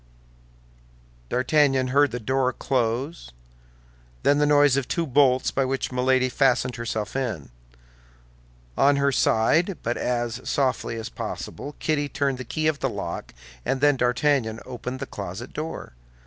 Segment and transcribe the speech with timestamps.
[1.29, 3.29] D'Artagnan heard the door close;
[4.23, 7.51] then the noise of two bolts by which Milady fastened herself in.
[8.75, 13.31] On her side, but as softly as possible, Kitty turned the key of the lock,
[13.63, 15.93] and then D'Artagnan opened the closet door.